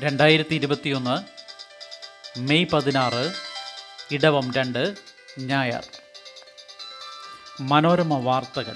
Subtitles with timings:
[0.00, 1.22] രണ്ടായിരത്തി ഇരുപത്തിയൊന്ന്
[2.38, 3.34] മെയ് പതിനാറ്
[4.10, 4.96] ഇടവം രണ്ട്
[5.38, 5.86] ഞായർ.
[7.60, 8.74] മനോരമ വാർത്തകൾ.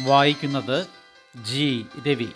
[0.00, 0.86] വായിക്കുന്നത്
[1.36, 1.86] ജി.
[2.06, 2.28] രവി.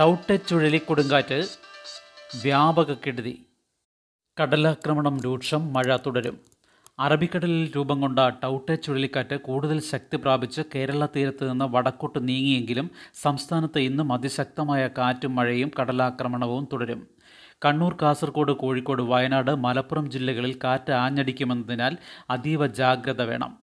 [0.00, 1.48] ടൗട്ടെ ചുഴലിക്കൊടുങ്കാറ്റ്
[2.42, 3.46] വ്യാപക കെടുതി.
[4.42, 6.51] കടലാക്രമണം രൂക്ഷം മഴ തുടരും.
[6.98, 12.90] അറബിക്കടലിൽ രൂപം കൊണ്ട ടൗട്ടെ ചുഴലിക്കാറ്റ് കൂടുതൽ ശക്തി പ്രാപിച്ച് കേരള തീരത്ത് നിന്ന് വടക്കോട്ട് നീങ്ങിയെങ്കിലും
[13.22, 17.06] സംസ്ഥാനത്ത് ഇന്നും അതിശക്തമായ കാറ്റും മഴയും കടലാക്രമണവും തുടരും.
[17.64, 21.96] കണ്ണൂർ കാസർഗോഡ് കോഴിക്കോട് വയനാട് മലപ്പുറം ജില്ലകളിൽ കാറ്റ് ആഞ്ഞടിക്കുമെന്നതിനാൽ
[22.30, 23.61] അതീവ ജാഗ്രത വേണം.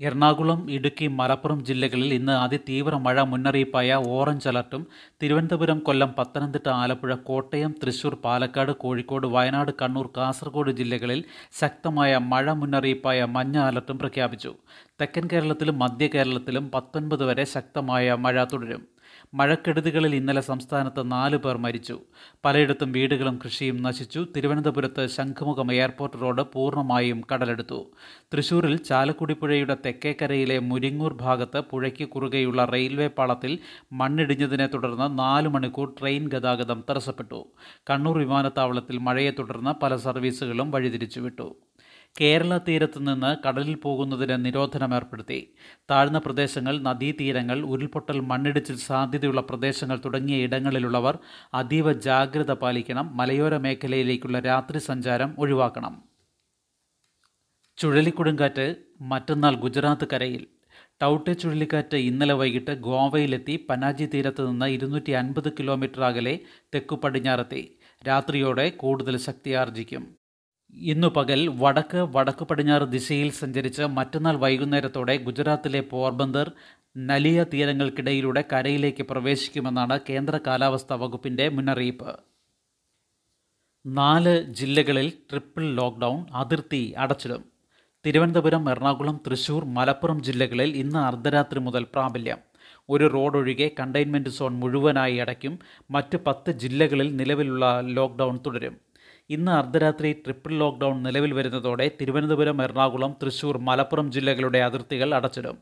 [0.00, 4.82] എറണാകുളം ഇടുക്കി മലപ്പുറം ജില്ലകളിൽ ഇന്ന് അതിതീവ്ര മഴ മുന്നറിയിപ്പായ ഓറഞ്ച് അലർട്ടും.
[5.22, 11.22] തിരുവനന്തപുരം കൊല്ലം പത്തനംതിട്ട ആലപ്പുഴ കോട്ടയം തൃശൂർ പാലക്കാട് കോഴിക്കോട് വയനാട് കണ്ണൂർ കാസർഗോഡ് ജില്ലകളിൽ
[11.60, 14.52] ശക്തമായ മഴ മുന്നറിയിപ്പായ മഞ്ഞ അലർട്ടും പ്രഖ്യാപിച്ചു.
[15.00, 18.97] തെക്കൻ കേരളത്തിലും മധ്യ കേരളത്തിലും പത്തൊൻപത് വരെ ശക്തമായ മഴ തുടരും.
[19.34, 22.00] മഴക്കെടുതികളിൽ ഇന്നലെ സംസ്ഥാനത്ത് നാല് പേർ മരിച്ചു.
[22.44, 24.26] പലയിടത്തും വീടുകളും കൃഷിയും നശിച്ചു.
[24.36, 27.90] തിരുവനന്തപുരത്ത് ശംഖുമുഖം എയർപോർട്ട് റോഡ് പൂർണമായും കടലെടുത്തു.
[28.34, 33.58] തൃശൂരിൽ ചാലക്കുടി പുഴയുടെ തെക്കേക്കരയിലെ മുരിങ്ങൂർ ഭാഗത്ത് പുഴയ്ക്ക് കുറുകെയുള്ള റെയിൽവേ പാളത്തിൽ
[33.92, 37.48] മണ്ണിടിഞ്ഞതിനെ തുടർന്ന് നാല് മണിക്കൂർ ട്രെയിൻ ഗതാഗതം തടസ്സപ്പെട്ടു.
[37.90, 41.56] കണ്ണൂർ വിമാനത്താവളത്തിൽ മഴയെ തുടർന്ന് പല സർവീസുകളും വഴിതിരിച്ചുവിട്ടു.
[42.16, 45.54] കേരള തീരത്ത് നിന്ന് കടലിൽ പോകുന്നതിന് നിരോധനം ഏർപ്പെടുത്തി.
[45.90, 51.18] താഴ്ന്ന പ്രദേശങ്ങൾ നദീതീരങ്ങൾ ഉരുൾപൊട്ടൽ മണ്ണിടിച്ചിൽ സാധ്യതയുള്ള പ്രദേശങ്ങൾ തുടങ്ങിയ ഇടങ്ങളിലുള്ളവർ
[51.54, 53.16] അതീവ ജാഗ്രത പാലിക്കണം.
[53.16, 56.02] മലയോര മേഖലയിലേക്കുള്ള രാത്രി സഞ്ചാരം ഒഴിവാക്കണം.
[57.78, 60.46] ചുഴലിക്കൊടുങ്കാറ്റ് മറ്റന്നാൾ ഗുജറാത്ത് കരയിൽ.
[61.02, 63.66] ടൗട്ടെ ചുഴലിക്കാറ്റ് ഇന്നലെ വൈകിട്ട് ഗോവയിലെത്തി.
[63.70, 66.38] പനാജി തീരത്ത് നിന്ന് ഇരുന്നൂറ്റി അൻപത് കിലോമീറ്റർ അകലെ
[66.74, 70.04] തെക്കു പടിഞ്ഞാറെത്തി രാത്രിയോടെ കൂടുതൽ ശക്തിയാർജിക്കും
[70.74, 76.52] ഇന്നു പകൽ വടക്ക് വടക്ക് പടിഞ്ഞാറ് ദിശയിൽ സഞ്ചരിച്ച് മറ്റന്നാൾ വൈകുന്നേരത്തോടെ ഗുജറാത്തിലെ പോർബന്ദർ
[76.96, 82.16] നലിയ തീരങ്ങൾക്കിടയിലൂടെ കരയിലേക്ക് പ്രവേശിക്കുമെന്നാണ് കേന്ദ്ര കാലാവസ്ഥാ വകുപ്പിന്റെ മുന്നറിയിപ്പ്.
[83.86, 87.44] നാല് ജില്ലകളിൽ ട്രിപ്പിൾ ലോക്ക്ഡൗൺ അതിർത്തി അടച്ചിടും.
[88.06, 92.38] തിരുവനന്തപുരം എറണാകുളം തൃശൂർ മലപ്പുറം ജില്ലകളിൽ ഇന്ന് അർദ്ധരാത്രി മുതൽ പ്രാബല്യം.
[92.88, 95.58] ഒരു റോഡ് ഒഴികെ കണ്ടെയ്ൻമെന്റ് സോൺ മുഴുവനായി അടയ്ക്കും.
[95.90, 98.87] മറ്റ് പത്ത് ജില്ലകളിൽ നിലവിലുള്ള ലോക്ക്ഡൗൺ തുടരും.
[99.30, 105.58] ഇന്ന് അർദ്ധരാത്രി ട്രിപ്പിൾ ലോക്ക്ഡൌൺ നിലവിൽ വരുന്നതോടെ തിരുവനന്തപുരം എറണാകുളം തൃശൂർ മലപ്പുറം ജില്ലകളുടെ അതിർത്തികൾ അടച്ചിടും.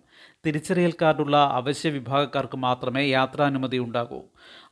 [0.47, 4.23] തിരിച്ചറിയൽ കാർഡുള്ള അവശ്യ വിഭാഗക്കാർക്ക് മാത്രമേ യാത്രാനുമതി ഉണ്ടാകൂ.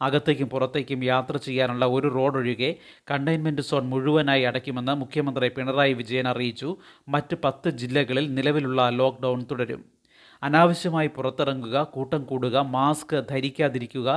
[0.03, 2.75] അകത്തേക്കും പുറത്തേക്കും യാത്ര ചെയ്യാനുള്ള ഒരു റോഡ് ഒഴികെ
[3.11, 6.77] കണ്ടെയ്ൻമെന്റ് സോൺ മുഴുവനായി അടയ്ക്കുമെന്ന് മുഖ്യമന്ത്രി പിണറായി വിജയൻ അറിയിച്ചു.
[7.09, 9.94] മറ്റ് പത്ത് ജില്ലകളിൽ നിലവിലുള്ള ലോക്ക്ഡൗൺ തുടരും.
[10.47, 14.09] അനാവശ്യമായി പുറത്തിറങ്ങുക കൂട്ടം കൂടുക മാസ്ക് ധരിക്കാതിരിക്കുക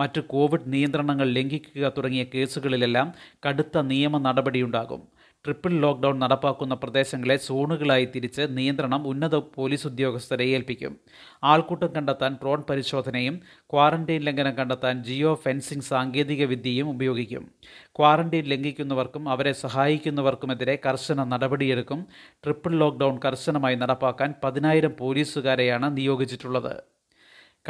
[0.00, 3.08] മറ്റ് കോവിഡ് നിയന്ത്രണങ്ങൾ ലംഘിക്കുക തുടങ്ങിയ കേസുകളിലെല്ലാം
[3.46, 5.02] കടുത്ത നിയമ നടപടിയുണ്ടാകും.
[5.44, 10.96] ട്രിപ്പിൾ ലോക്ക്ഡൗൺ നടപ്പാക്കുന്ന പ്രദേശങ്ങളെ സോണുകളായി തിരിച്ച് നിയന്ത്രണം ഉന്നത പോലീസ് ഉദ്യോഗസ്ഥരെ ഏൽപ്പിക്കും.
[11.44, 13.40] ആൾക്കൂട്ടം കണ്ടെത്താൻ ഡ്രോൺ പരിശോധനയും
[13.72, 17.50] ക്വാറന്റൈൻ ലംഘനം കണ്ടെത്താൻ ജിയോ ഫെൻസിംഗ് സാങ്കേതിക വിദ്യയും ഉപയോഗിക്കും.
[17.96, 22.06] ക്വാറന്റൈൻ ലംഘിക്കുന്നവർക്കും അവരെ സഹായിക്കുന്നവർക്കുമെതിരെ കർശന നടപടിയെടുക്കും.
[22.44, 26.82] ട്രിപ്പിൾ ലോക്ക്ഡൗൺ കർശനമായി നടപ്പാക്കാൻ പതിനായിരം പോലീസുകാരെയാണ് നിയോഗിച്ചിട്ടുള്ളത്.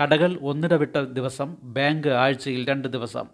[0.03, 3.27] കടകൾ ഒന്നിടവിട്ട ദിവസം ബാങ്ക് ആഴ്ചയിൽ രണ്ട് ദിവസം.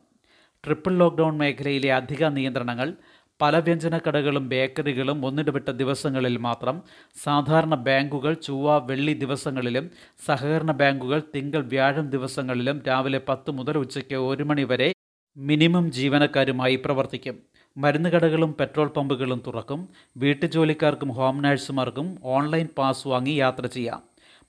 [0.65, 2.95] ട്രിപ്പിൾ ലോക്ക്ഡൗൺ മേഖലയിലെ അധിക നിയന്ത്രണങ്ങൾ
[3.41, 6.83] പലവ്യഞ്ജന കടകളും ബേക്കറികളും ഒന്നിടവിട്ട ദിവസങ്ങളിൽ മാത്രം
[7.25, 9.91] സാധാരണ ബാങ്കുകൾ ചൊവ്വ വെള്ളി ദിവസങ്ങളിലും
[10.27, 14.93] സഹകരണ ബാങ്കുകൾ തിങ്കൾ വ്യാഴം ദിവസങ്ങളിലും രാവിലെ പത്ത് മുതൽ ഉച്ചയ്ക്ക് ഒരു മണി വരെ
[15.37, 17.39] മിനിമം ജീവനക്കാരുമായി പ്രവർത്തിക്കും.
[17.77, 19.89] മരുന്ന് കടകളും പെട്രോൾ പമ്പുകളും തുറക്കും.
[20.17, 24.03] വീട്ടുജോലിക്കാർക്കും ഹോം നഴ്സുമാർക്കും ഓൺലൈൻ പാസ് വാങ്ങി യാത്ര ചെയ്യാം.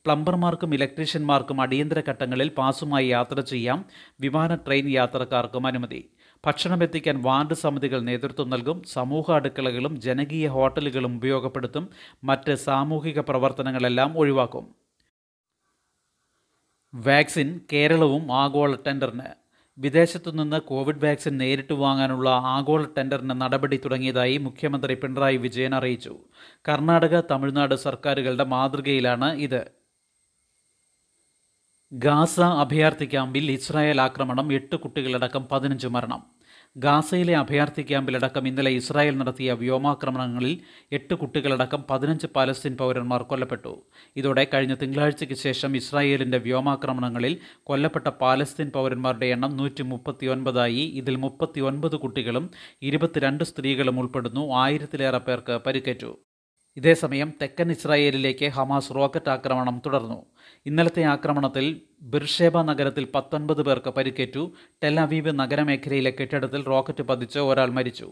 [0.05, 3.85] പ്ലംബർമാർക്കും ഇലക്ട്രീഷ്യന്മാർക്കും അടിയന്തര ഘട്ടങ്ങളിൽ പാസുമായി യാത്ര ചെയ്യാം.
[4.19, 6.09] വിമാന ട്രെയിൻ യാത്രക്കാർക്കും അനുമതി.
[6.45, 11.89] ഭക്ഷണം എത്തിക്കാൻ വാർഡ് സമിതികൾ നേതൃത്വം നൽകും സമൂഹ അടുക്കളകളും ജനകീയ ഹോട്ടലുകളും ഉപയോഗപ്പെടുത്തും
[12.23, 14.75] മറ്റ് സാമൂഹിക പ്രവർത്തനങ്ങളെല്ലാം ഒഴിവാക്കും.
[16.95, 19.35] വാക്സിൻ കേരളവും ആഗോള ടെൻഡറിന്.
[19.77, 26.17] വിദേശത്തു നിന്ന് കോവിഡ് വാക്സിൻ നേരിട്ട് വാങ്ങാനുള്ള ആഗോള ടെൻഡറിന് നടപടി തുടങ്ങിയതായി മുഖ്യമന്ത്രി പിണറായി വിജയൻ അറിയിച്ചു.
[26.69, 29.78] കർണാടക തമിഴ്നാട് സർക്കാരുകളുടെ മാതൃകയിലാണ് ഇത്.
[31.91, 36.21] ഗാസ അഭയാർത്ഥി ക്യാമ്പിൽ ഇസ്രായേൽ ആക്രമണം എട്ട് കുട്ടികളടക്കം പതിനഞ്ച് മരണം.
[36.77, 40.59] ഗാസയിലെ അഭയാർത്ഥി ക്യാമ്പിലടക്കം ഇന്നലെ ഇസ്രായേൽ നടത്തിയ വ്യോമാക്രമണങ്ങളിൽ
[40.91, 43.83] എട്ട് കുട്ടികളടക്കം പതിനഞ്ച് പാലസ്തീൻ പൗരന്മാർ കൊല്ലപ്പെട്ടു.
[44.15, 52.49] ഇതോടെ കഴിഞ്ഞ തിങ്കളാഴ്ചയ്ക്ക് ശേഷം ഇസ്രായേലിന്റെ വ്യോമാക്രമണങ്ങളിൽ കൊല്ലപ്പെട്ട പാലസ്തീൻ പൗരന്മാരുടെ എണ്ണം നൂറ്റി മുപ്പത്തിയൊൻപതായി ഇതിൽ മുപ്പത്തിയൊൻപത് കുട്ടികളും
[52.81, 54.55] ഇരുപത്തിരണ്ട് സ്ത്രീകളും ഉൾപ്പെടുന്നു.
[54.55, 56.17] ആയിരത്തിലേറെ പേർക്ക് പരിക്കേറ്റു.
[56.79, 60.25] ഇതേസമയം തെക്കൻ ഇസ്രായേലിലേക്ക് ഹമാസ് റോക്കറ്റ് ആക്രമണം തുടർന്നു.
[60.65, 64.51] ഇന്നലത്തെ ആക്രമണത്തിൽ ബിർഷേബ നഗരത്തിൽ പത്തൊൻപത് പേർക്ക് പരിക്കേറ്റു.
[64.83, 68.07] ടെലവീവ് നഗരമേഖലയിലെ കെട്ടിടത്തിൽ റോക്കറ്റ് പതിച്ച് ഒരാൾ മരിച്ചു.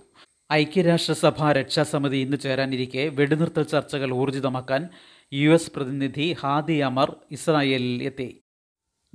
[0.53, 4.89] ഐക്യരാഷ്ട്രസഭ രക്ഷാസമിതി ഇന്ന് ചേരാനിരിക്കെ വെടിനിർത്തൽ ചർച്ചകൾ ഊർജിതമാക്കാൻ
[5.33, 8.29] യു എസ് പ്രതിനിധി ഹാദി അമർ ഇസ്രായേലിൽ എത്തി.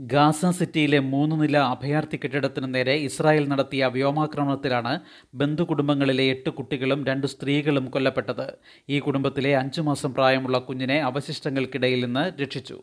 [0.00, 5.00] ഗാസ സിറ്റിയിലെ മൂന്ന് നില അഭയാർത്ഥി കെട്ടിടത്തിന് നേരെ ഇസ്രായേൽ നടത്തിയ വ്യോമാക്രമണത്തിലാണ്
[5.34, 8.58] ബന്ധുകുടുംബങ്ങളിലെ എട്ട് കുട്ടികളും രണ്ട് സ്ത്രീകളും കൊല്ലപ്പെട്ടത്.
[8.88, 12.82] ഈ കുടുംബത്തിലെ അഞ്ചു മാസം പ്രായമുള്ള കുഞ്ഞിനെ അവശിഷ്ടങ്ങൾക്കിടയിൽ നിന്ന് രക്ഷിച്ചു.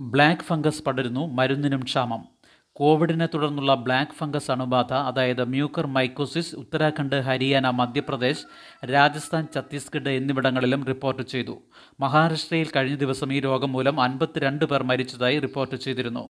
[0.00, 2.29] ബ്ലാക്ക് ഫംഗസ് പടരുന്നു മരുന്നിനും ക്ഷാമം.
[2.76, 8.44] കോവിഡിനെ തുടർന്നുള്ള ബ്ലാക്ക് ഫംഗസ് അണുബാധ അതായത് മ്യൂക്കർ മൈക്കോസിസ് ഉത്തരാഖണ്ഡ് ഹരിയാന മധ്യപ്രദേശ്
[8.84, 11.58] രാജസ്ഥാൻ ഛത്തീസ്ഗഡ് എന്നിവിടങ്ങളിലും റിപ്പോർട്ട് ചെയ്തു.
[12.00, 16.26] മഹാരാഷ്ട്രയിൽ കഴിഞ്ഞ ദിവസം ഈ രോഗം മൂലം അൻപത്തിരണ്ട് പേർ മരിച്ചതായി റിപ്പോർട്ട് ചെയ്തിരുന്നു.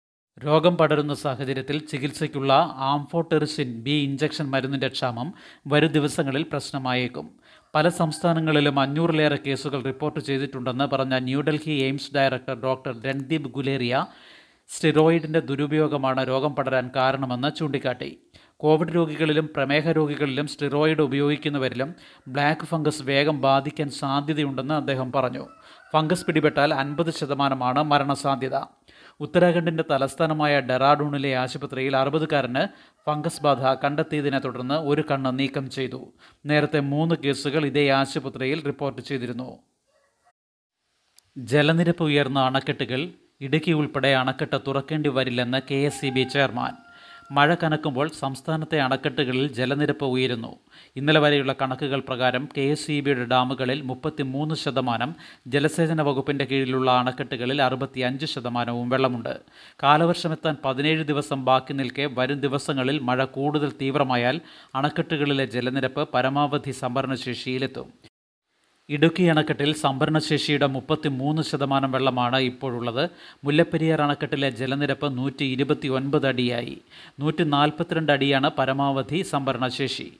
[0.44, 5.34] രോഗം പടരുന്ന സാഹചര്യത്തിൽ ചികിത്സയ്ക്കുള്ള ആംഫോടെറിസിൻ ബി ഇഞ്ചക്ഷൻ മരുന്നിന്റെ ക്ഷാമം
[5.66, 7.30] വരും ദിവസങ്ങളിൽ പ്രശ്നമായേക്കും.
[7.74, 14.06] പല സംസ്ഥാനങ്ങളിലും അഞ്ഞൂറിലേറെ കേസുകൾ റിപ്പോർട്ട് ചെയ്തിട്ടുണ്ടെന്ന് പറഞ്ഞ New Delhi AIIMS director doctor Randeep Guleria
[14.68, 18.22] സ്റ്റിറോയിഡിന്റെ ദുരുപയോഗമാണ് രോഗം പടരാൻ കാരണമെന്ന് ചൂണ്ടിക്കാട്ടി.
[18.56, 21.94] കോവിഡ് രോഗികളിലും പ്രമേഹ രോഗികളിലും സ്റ്റിറോയിഡ് ഉപയോഗിക്കുന്നവരിലും
[22.28, 25.48] ബ്ലാക്ക് ഫംഗസ് വേഗം ബാധിക്കാൻ സാധ്യതയുണ്ടെന്ന് അദ്ദേഹം പറഞ്ഞു.
[25.92, 28.56] ഫംഗസ് പിടിപെട്ടാൽ അൻപത് ശതമാനമാണ് മരണസാധ്യത.
[29.20, 32.68] ഉത്തരാഖണ്ഡിന്റെ തലസ്ഥാനമായ ഡെറാഡൂണിലെ ആശുപത്രിയിൽ അറുപതുകാരന്
[33.06, 36.12] ഫംഗസ് ബാധ കണ്ടെത്തിയതിനെ തുടർന്ന് ഒരു കണ്ണ് നീക്കം ചെയ്തു.
[36.46, 39.58] നേരത്തെ മൂന്ന് കേസുകൾ ഇതേ ആശുപത്രിയിൽ റിപ്പോർട്ട് ചെയ്തിരുന്നു.
[41.38, 43.10] ജലനിരപ്പ് ഉയർന്ന അണക്കെട്ടുകൾ
[43.40, 46.74] ഇടുക്കി ഉൾപ്പെടെ അണക്കെട്ട് തുറക്കേണ്ടി വരില്ലെന്ന് K S C B chairman.
[47.30, 50.56] മഴ കനക്കുമ്പോൾ സംസ്ഥാനത്തെ അണക്കെട്ടുകളിൽ ജലനിരപ്പ് ഉയരുന്നു.
[50.96, 55.14] ഇന്നലെ വരെയുള്ള കണക്കുകൾ പ്രകാരം കെ എസ് സി ബിയുടെ ഡാമുകളിൽ മുപ്പത്തിമൂന്ന് ശതമാനം
[55.46, 59.40] ജലസേചന വകുപ്പിന്റെ കീഴിലുള്ള അണക്കെട്ടുകളിൽ അറുപത്തിയഞ്ച് ശതമാനവും വെള്ളമുണ്ട്.
[59.82, 64.40] കാലവർഷമെത്താൻ പതിനേഴ് ദിവസം ബാക്കി നിൽക്കെ വരും ദിവസങ്ങളിൽ മഴ കൂടുതൽ തീവ്രമായാൽ
[64.74, 68.15] അണക്കെട്ടുകളിലെ ജലനിരപ്പ് പരമാവധി സംഭരണശേഷിയിലെത്തും.
[68.88, 73.10] ഇടുക്കി അണക്കെട്ടിൽ സംഭരണശേഷിയുടെ മുപ്പത്തി മൂന്ന് ശതമാനം വെള്ളമാണ് ഇപ്പോഴുള്ളത്.
[73.44, 76.78] മുല്ലപ്പെരിയാർ അണക്കെട്ടിലെ ജലനിരപ്പ് നൂറ്റി ഇരുപത്തി ഒൻപത് അടിയായി.
[77.20, 80.12] നൂറ്റി നാൽപ്പത്തിരണ്ട് അടിയാണ് പരമാവധി സംഭരണശേഷി.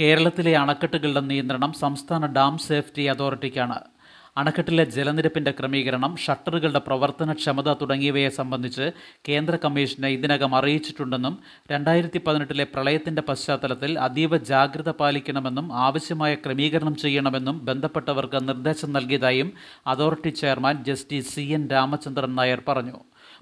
[0.00, 3.91] കേരളത്തിലെ അണക്കെട്ടുകളുടെ നിയന്ത്രണം സംസ്ഥാന ഡാം സേഫ്റ്റി അതോറിറ്റിക്കാണ്.
[4.36, 8.90] അണക്കെട്ടിലെ ജലനിരപ്പിന്റെ ക്രമീകരണം ഷട്ടറുകളുടെ പ്രവർത്തനക്ഷമത തുടങ്ങിയവയെ സംബന്ധിച്ച്
[9.28, 11.38] കേന്ദ്ര കമ്മീഷനെ ഇതിനകം അറിയിച്ചിട്ടുണ്ടെന്നും
[11.70, 19.52] രണ്ടായിരത്തി പതിനെട്ടിലെ പ്രളയത്തിന്റെ പശ്ചാത്തലത്തിൽ അതീവ ജാഗ്രത പാലിക്കണമെന്നും ആവശ്യമായ ക്രമീകരണം ചെയ്യണമെന്നും ബന്ധപ്പെട്ടവർക്ക് നിർദ്ദേശം നൽകിയതായും
[19.86, 22.98] authority chairman justice C N Ramachandran Nair പറഞ്ഞു.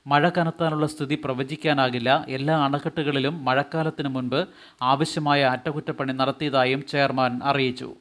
[0.07, 2.25] മഴ കനത്താനുള്ള സ്ഥിതി പ്രവചിക്കാനാകില്ല.
[2.29, 4.47] എല്ലാ അണക്കെട്ടുകളിലും മഴക്കാലത്തിനു മുൻപ്
[4.83, 7.95] ആവശ്യമായ അറ്റകുറ്റപ്പണി നടത്തിയതായും ചെയർമാൻ അറിയിച്ചു.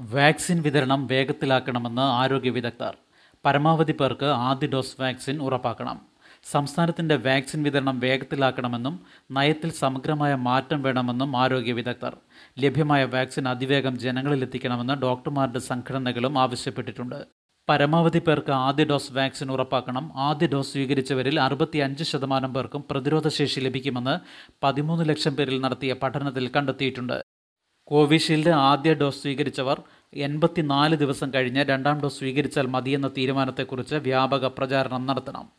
[0.00, 2.96] വാക്സിൻ വിതരണം വേഗത്തിലാക്കണമെന്ന് ആരോഗ്യ വിദഗ്ധർ.
[3.44, 6.00] പരമാവധി പേർക്ക് ആദ്യ ഡോസ് വാക്സിൻ ഉറപ്പാക്കണം.
[6.50, 9.00] സംസ്ഥാനത്തിന്റെ വാക്സിൻ വിതരണം വേഗത്തിലാക്കണമെന്നും
[9.30, 12.16] നയത്തിൽ സമഗ്രമായ മാറ്റം വേണമെന്നും ആരോഗ്യ വിദഗ്ധർ.
[12.58, 17.24] ലഭ്യമായ വാക്സിൻ അതിവേഗം ജനങ്ങളിലെത്തിക്കണമെന്ന് ഡോക്ടർമാരുടെ സംഘടനകളും ആവശ്യപ്പെട്ടിട്ടുണ്ട്.
[17.68, 20.12] പരമാവധി പേർക്ക് ആദ്യ ഡോസ് വാക്സിൻ ഉറപ്പാക്കണം.
[20.14, 24.18] ആദ്യ ഡോസ് സ്വീകരിച്ചവരിൽ അറുപത്തിയഞ്ച് ശതമാനം പേർക്കും പ്രതിരോധശേഷി ലഭിക്കുമെന്ന്
[24.62, 27.37] പതിമൂന്ന് ലക്ഷം പേരിൽ നടത്തിയ പഠനത്തിൽ കണ്ടെത്തിയിട്ടുണ്ട്.
[27.88, 29.82] കോവിഷീൽഡ് ആദ്യ ഡോസ് സ്വീകരിച്ചവർ
[30.14, 35.58] എൺപത്തിനാല് ദിവസം കഴിഞ്ഞ് രണ്ടാം ഡോസ് സ്വീകരിച്ചാൽ മതിയെന്ന തീരുമാനത്തെക്കുറിച്ച് വ്യാപക പ്രചാരണം നടത്തണം.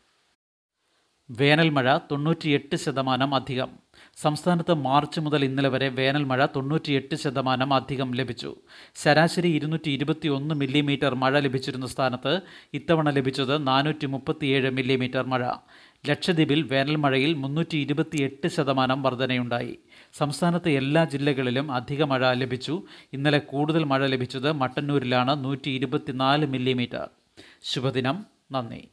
[1.30, 3.68] വേനൽ മഴ തൊണ്ണൂറ്റിയെട്ട് ശതമാനം അധികം.
[4.16, 8.56] സംസ്ഥാനത്ത് മാർച്ച് മുതൽ ഇന്നലെ വരെ വേനൽ മഴ തൊണ്ണൂറ്റിയെട്ട് ശതമാനം അധികം ലഭിച്ചു.
[8.94, 12.40] ശരാശരി ഇരുന്നൂറ്റി ഇരുപത്തി ഒന്ന് മില്ലിമീറ്റർ മഴ ലഭിച്ചിരുന്ന സ്ഥാനത്ത്
[12.74, 15.52] ഇത്തവണ ലഭിച്ചത് നാനൂറ്റി മുപ്പത്തിയേഴ് മില്ലിമീറ്റർ മഴ.
[16.08, 19.78] ലക്ഷദ്വീപിൽ വേനൽ മഴയിൽ മുന്നൂറ്റി ഇരുപത്തിയെട്ട് ശതമാനം വർധനയുണ്ടായി.
[20.12, 22.82] സംസ്ഥാനത്തെ എല്ലാ ജില്ലകളിലും അധിക മഴ ലഭിച്ചു.
[23.12, 27.08] ഇന്നലെ കൂടുതൽ മഴ ലഭിച്ചത് മട്ടന്നൂരിലാണ് നൂറ്റി ഇരുപത്തിനാല് മില്ലിമീറ്റർ.
[27.62, 28.26] ശുഭദിനം.
[28.52, 28.88] നന്ദി.